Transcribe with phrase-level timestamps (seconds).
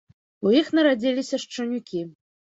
[0.47, 2.01] У іх нарадзіліся шчанюкі.